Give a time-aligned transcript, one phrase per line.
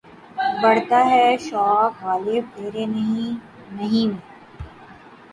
[0.61, 3.29] بڑھتا ہے شوق "غالب" تیرے نہیں
[3.71, 4.21] نہیں میں.